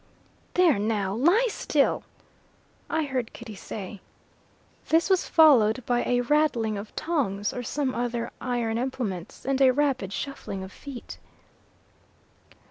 "There 0.55 0.79
now. 0.79 1.13
Lie 1.13 1.45
still!" 1.47 2.01
I 2.89 3.03
heard 3.03 3.33
Kitty 3.33 3.53
say. 3.53 4.01
This 4.89 5.11
was 5.11 5.27
followed 5.29 5.83
by 5.85 6.03
a 6.05 6.21
rattling 6.21 6.75
of 6.75 6.95
tongs, 6.95 7.53
or 7.53 7.61
some 7.61 7.93
other 7.93 8.31
iron 8.41 8.79
implements, 8.79 9.45
and 9.45 9.61
a 9.61 9.69
rapid 9.71 10.11
shuffling 10.11 10.63
of 10.63 10.71
feet. 10.71 11.19